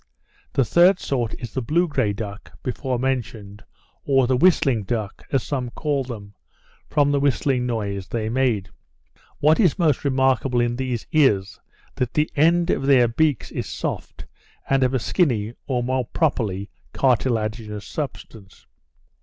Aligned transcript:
The 0.53 0.65
third 0.65 0.97
sort 0.99 1.35
is 1.39 1.53
the 1.53 1.61
blue 1.61 1.87
grey 1.87 2.11
duck, 2.11 2.53
before 2.63 2.97
mentioned, 2.97 3.63
or 4.03 4.25
the 4.25 4.35
whistling 4.35 4.81
duck, 4.83 5.23
as 5.31 5.43
some 5.43 5.69
called 5.69 6.07
them, 6.07 6.33
from 6.87 7.11
the 7.11 7.19
whistling 7.19 7.67
noise 7.67 8.07
they 8.07 8.27
made. 8.27 8.69
What 9.41 9.59
is 9.59 9.77
most 9.77 10.03
remarkable 10.03 10.59
in 10.59 10.75
these 10.75 11.05
is, 11.11 11.59
that 11.93 12.15
the 12.15 12.31
end 12.35 12.71
of 12.71 12.87
their 12.87 13.07
beaks 13.07 13.51
is 13.51 13.69
soft, 13.69 14.25
and 14.67 14.81
of 14.81 14.95
a 14.95 14.99
skinny, 14.99 15.53
or 15.67 15.83
more 15.83 16.05
properly, 16.07 16.71
cartilaginous 16.93 17.85
substance. 17.85 18.65